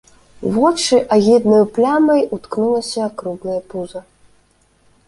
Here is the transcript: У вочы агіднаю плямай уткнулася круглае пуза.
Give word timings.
У 0.47 0.53
вочы 0.55 0.97
агіднаю 1.17 1.61
плямай 1.75 2.25
уткнулася 2.39 3.03
круглае 3.21 3.61
пуза. 3.75 4.05